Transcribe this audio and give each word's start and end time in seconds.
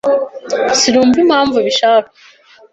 Sinumva 0.79 1.17
impamvu 1.25 1.55
ubishaka. 1.57 2.09